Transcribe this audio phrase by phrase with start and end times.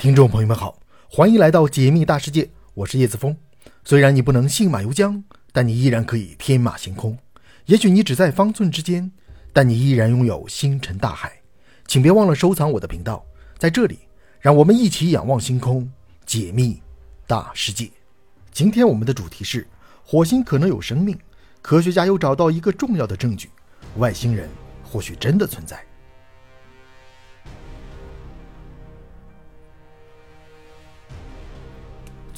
[0.00, 0.80] 听众朋友们好，
[1.10, 3.36] 欢迎来到解密大世界，我是叶子峰。
[3.84, 7.18] 虽然你不能信马由缰，但你依然可以天马行空。
[7.66, 9.12] 也许你只在方寸之间，
[9.52, 11.30] 但你依然拥有星辰大海。
[11.86, 13.22] 请别忘了收藏我的频道，
[13.58, 13.98] 在这里，
[14.40, 15.86] 让我们一起仰望星空，
[16.24, 16.80] 解密
[17.26, 17.90] 大世界。
[18.50, 19.66] 今天我们的主题是：
[20.02, 21.14] 火星可能有生命，
[21.60, 23.50] 科学家又找到一个重要的证据，
[23.98, 24.48] 外星人
[24.82, 25.84] 或许真的存在。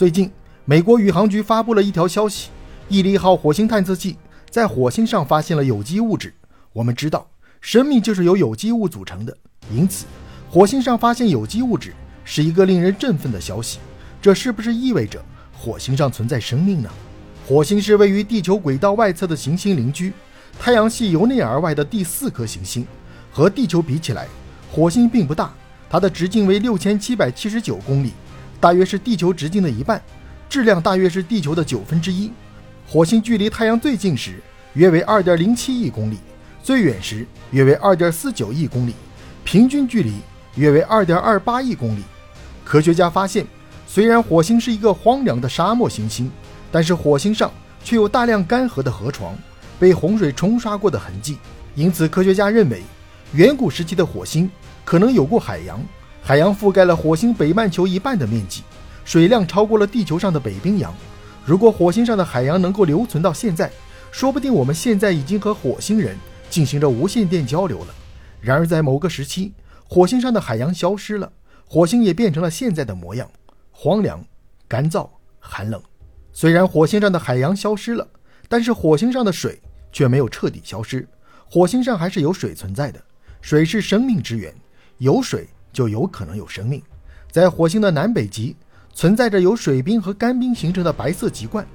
[0.03, 0.29] 最近，
[0.65, 2.49] 美国宇航局发布了一条消息：
[2.89, 4.17] 毅力号火星探测器
[4.51, 6.35] 在火星上发现了有机物质。
[6.73, 7.25] 我们知道，
[7.61, 9.37] 生命就是由有机物组成的，
[9.71, 10.05] 因此，
[10.51, 11.95] 火星上发现有机物质
[12.25, 13.79] 是一个令人振奋的消息。
[14.21, 15.25] 这是不是意味着
[15.57, 16.91] 火星上存在生命呢？
[17.47, 20.13] 火星是位于地球轨道外侧的行星邻居，
[20.59, 22.85] 太阳系由内而外的第四颗行星。
[23.31, 24.27] 和地球比起来，
[24.73, 25.55] 火星并不大，
[25.89, 28.11] 它的直径为六千七百七十九公里。
[28.63, 30.01] 大约是地球直径的一半，
[30.49, 32.31] 质量大约是地球的九分之一。
[32.87, 34.41] 火星距离太阳最近时
[34.75, 36.19] 约为二点零七亿公里，
[36.63, 38.95] 最远时约为二点四九亿公里，
[39.43, 40.13] 平均距离
[40.55, 42.05] 约为二点二八亿公里。
[42.65, 43.45] 科学家发现，
[43.85, 46.31] 虽然火星是一个荒凉的沙漠行星，
[46.71, 47.51] 但是火星上
[47.83, 49.37] 却有大量干涸的河床，
[49.81, 51.37] 被洪水冲刷过的痕迹。
[51.75, 52.81] 因此，科学家认为，
[53.35, 54.49] 远古时期的火星
[54.85, 55.85] 可能有过海洋。
[56.25, 58.63] 海洋覆盖了火星北半球一半的面积，
[59.05, 60.95] 水量超过了地球上的北冰洋。
[61.45, 63.69] 如果火星上的海洋能够留存到现在，
[64.13, 66.17] 说不定我们现在已经和火星人
[66.49, 67.87] 进行着无线电交流了。
[68.41, 69.53] 然而，在某个时期，
[69.89, 71.33] 火星上的海洋消失了，
[71.67, 73.29] 火星也变成了现在的模样：
[73.73, 74.25] 荒凉、
[74.69, 75.09] 干燥、
[75.41, 75.83] 寒冷。
[76.33, 78.07] 虽然火星上的海洋消失了，
[78.49, 79.61] 但是火星上的水
[79.91, 81.07] 却没有彻底消失。
[81.51, 83.03] 火星上还是有水存在的，
[83.41, 84.55] 水是生命之源，
[84.99, 85.49] 有水。
[85.73, 86.83] 就有可能有生命。
[87.31, 88.55] 在火星的南北极
[88.93, 91.67] 存在着由水冰和干冰形成的白色极冠，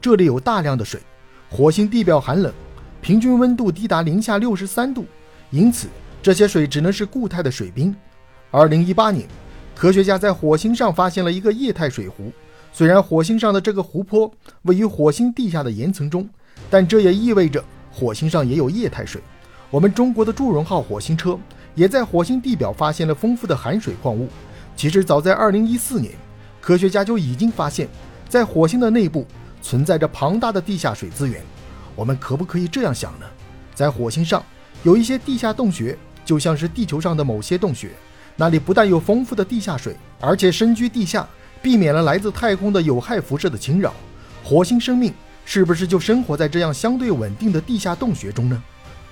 [0.00, 1.00] 这里有大量的水。
[1.48, 2.52] 火星地表寒冷，
[3.00, 5.06] 平均温度低达零下六十三度，
[5.50, 5.88] 因此
[6.22, 7.94] 这些水只能是固态的水冰。
[8.50, 9.26] 二零一八年，
[9.74, 12.30] 科学家在火星上发现了一个液态水湖。
[12.72, 14.30] 虽然火星上的这个湖泊
[14.62, 16.28] 位于火星地下的岩层中，
[16.68, 19.22] 但这也意味着火星上也有液态水。
[19.70, 21.38] 我们中国的祝融号火星车。
[21.76, 24.28] 也在火星地表发现了丰富的含水矿物。
[24.74, 26.12] 其实早在2014年，
[26.60, 27.88] 科学家就已经发现，
[28.28, 29.24] 在火星的内部
[29.62, 31.40] 存在着庞大的地下水资源。
[31.94, 33.26] 我们可不可以这样想呢？
[33.74, 34.42] 在火星上
[34.82, 37.90] 有一些地下洞穴，就像是地球上的某些洞穴，
[38.36, 41.28] 那里不但有丰富的地下水，而且深居地下，
[41.62, 43.94] 避免了来自太空的有害辐射的侵扰。
[44.42, 45.12] 火星生命
[45.44, 48.62] 是不是就生活在这样相对稳定的地下洞穴中呢？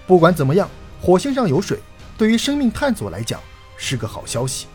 [0.06, 0.68] 不管怎么样，
[1.00, 1.78] 火星上有水。
[2.16, 3.40] 对于生命探索来讲
[3.76, 4.66] 是个好消息。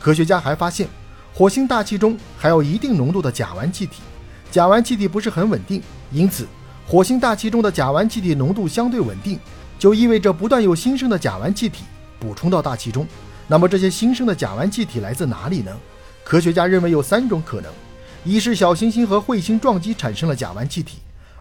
[0.00, 0.88] 科学家还发现，
[1.34, 4.02] 火星大气中还有一定浓度的甲烷气体。
[4.50, 6.46] 甲烷气体不是很稳定，因此
[6.86, 9.38] 火星大气中的甲烷气体浓度相对稳定，
[9.78, 11.84] 就意味着不断有新生的甲烷气体
[12.18, 13.06] 补充到大气中。
[13.46, 15.76] 那么这些新生的甲烷气体来自哪里呢？
[16.24, 17.70] 科学家认为有三种可能：
[18.24, 20.96] 一是小行星和彗星撞击产生了甲烷气体；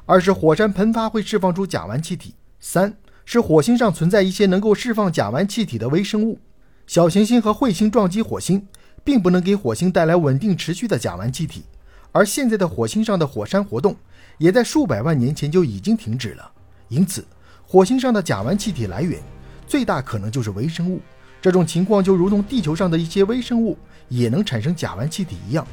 [0.06, 2.94] 二是火山喷发会释放出甲烷气体；三。
[3.30, 6.40] 是火星上存在一些能够释放甲烷气体的微生物。
[6.88, 8.66] 小行星和彗星撞击火星，
[9.04, 11.66] 并不能给火星带来稳定持续的甲烷气体。
[12.14, 13.94] 而现在的火星上的火山活动，
[14.38, 16.52] 也在数百万年前就已经停止了。
[16.88, 17.26] 因此，
[17.66, 19.22] 火星上的甲烷气体来源
[19.68, 21.02] 最大可能就是微生物。
[21.42, 23.78] 这种情况就如同地球上的一些微生物
[24.08, 25.68] 也能产生甲烷气体一样，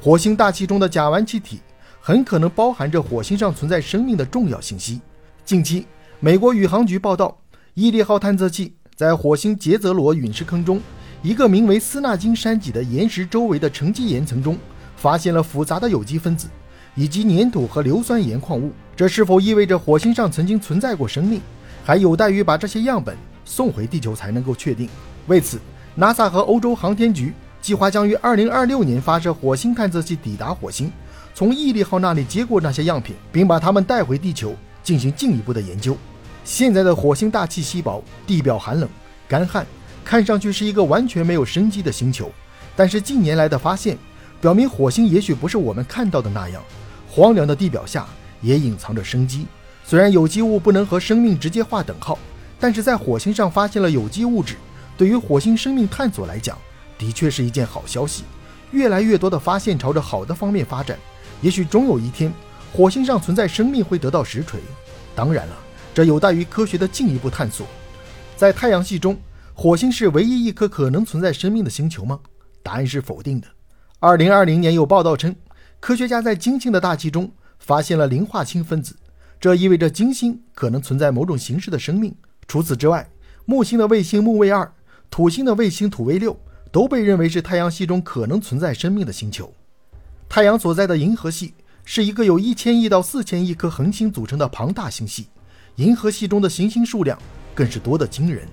[0.00, 1.60] 火星大气中的甲烷气体
[2.00, 5.02] 很可能包含着火星上存在生命的重要信息。
[5.44, 5.86] 近期。
[6.24, 7.36] 美国宇航局报道，
[7.74, 10.80] 毅力号探测器在火星杰泽罗陨石坑中
[11.20, 14.56] 一个名为斯纳金山脊的岩石周围的沉积岩层中，
[14.96, 16.48] 发现了复杂的有机分子
[16.94, 18.72] 以及粘土和硫酸盐矿物。
[18.96, 21.42] 这是否意味着火星上曾经存在过生命，
[21.84, 23.14] 还有待于把这些样本
[23.44, 24.88] 送回地球才能够确定。
[25.26, 25.60] 为此
[25.94, 30.90] ，NASA 和欧洲航天局计划将于2026年发射火星探测器抵达火星，
[31.34, 35.94] 从毅力号那里接过那些样品，并把它们带回地球进行进一步的研究。
[36.44, 38.88] 现在的火星大气稀薄，地表寒冷、
[39.26, 39.66] 干旱，
[40.04, 42.30] 看上去是一个完全没有生机的星球。
[42.76, 43.96] 但是近年来的发现
[44.40, 46.62] 表明，火星也许不是我们看到的那样，
[47.08, 48.06] 荒凉的地表下
[48.42, 49.46] 也隐藏着生机。
[49.86, 52.18] 虽然有机物不能和生命直接划等号，
[52.60, 54.56] 但是在火星上发现了有机物质，
[54.98, 56.58] 对于火星生命探索来讲，
[56.98, 58.24] 的确是一件好消息。
[58.70, 60.98] 越来越多的发现朝着好的方面发展，
[61.40, 62.30] 也许终有一天，
[62.72, 64.60] 火星上存在生命会得到实锤。
[65.14, 65.56] 当然了。
[65.94, 67.64] 这有待于科学的进一步探索。
[68.36, 69.16] 在太阳系中，
[69.54, 72.18] 火星是唯一一颗可能存在生命的星球吗？
[72.64, 73.46] 答案是否定的。
[74.00, 75.34] 二零二零年有报道称，
[75.78, 77.30] 科学家在金星的大气中
[77.60, 78.96] 发现了磷化氢分子，
[79.38, 82.12] 这意味着金星可能存在某种形式的生命。
[82.48, 83.08] 除此之外，
[83.44, 84.70] 木星的卫星木卫二、
[85.08, 86.36] 土星的卫星土卫六
[86.72, 89.52] 都被认为是太阳系中可能存在生命的星球。
[90.28, 91.54] 太阳所在的银河系
[91.84, 95.28] 是一个由一千亿到四千亿颗恒星组成的庞大星系，
[95.76, 97.18] 银河系中的行星数量
[97.54, 98.46] 更是多得惊人。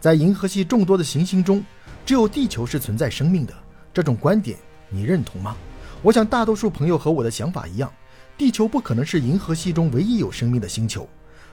[0.00, 1.64] 在银河系众多的行星中，
[2.06, 3.54] 只有地球是存在生命的。
[3.92, 4.56] 这种观点。
[4.90, 5.54] 你认同吗？
[6.00, 7.92] 我想大多数朋友和我的想法一样，
[8.38, 11.06] 地球不可能是银河系中唯一有生命的星球。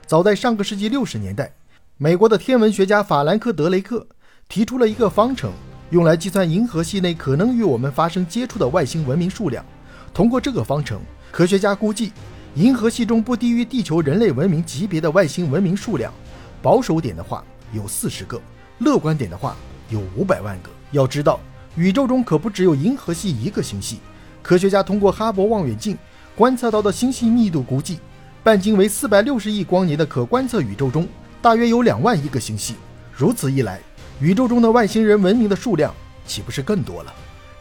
[0.06, 1.52] 早在上个世纪六十年代，
[1.98, 4.08] 美国的天文学家法兰克·德雷克
[4.48, 5.52] 提出了一个方程，
[5.90, 9.66] 用来计算银河系内可能与我们发生接触的外星文明数量。
[10.14, 12.14] 通过这个方程，科学家估计，
[12.56, 16.14] 银河系中不低于地球人类文明级别的外星文明数量，
[16.62, 17.44] 保守点的话
[17.74, 18.42] 有四十个，
[18.80, 19.58] 乐观点的话
[19.90, 20.70] 有五百万个。
[20.92, 21.40] 要知道。
[21.76, 24.00] 宇宙中可不只有银河系一个星系，
[24.42, 25.98] 科学家通过哈勃望远镜
[26.34, 28.00] 观测到的星系密度估计，
[28.42, 31.06] 半径为四百六十亿光年的可观测宇宙中，
[31.42, 32.76] 大约有两万亿个星系。
[33.12, 33.82] 如此一来，
[34.22, 35.94] 宇宙中的外星人文明的数量
[36.26, 37.14] 岂不是更多了？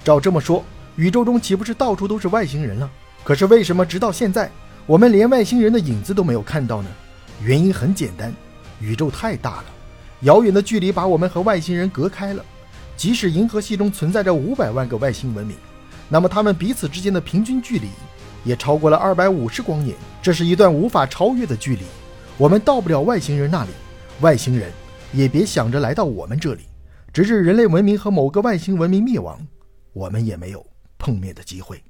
[0.05, 0.65] 照这么说，
[0.95, 2.89] 宇宙中岂不是到处都是外星人了？
[3.25, 4.49] 可是为什么直到现在，
[4.87, 6.89] 我们连外星人的影子都没有看到呢？
[7.43, 8.33] 原因很简单，
[8.81, 9.65] 宇宙太大了，
[10.21, 12.45] 遥远的距离把我们和外星人隔开了。
[12.95, 15.57] 即使银河系中存在着五百万个外星文明，
[16.09, 17.89] 那么他们彼此之间的平均距离
[18.45, 21.83] 也超过了二百五十光年，这是一段无法超越的距离。
[22.37, 23.71] 我们到不了外星人那里，
[24.21, 24.71] 外星人
[25.15, 26.65] 也别想着来到我们这里。
[27.11, 29.41] 直至人类文明和某个外星文明灭亡，
[29.95, 30.65] 我们也没有
[30.99, 31.83] 碰面的机会。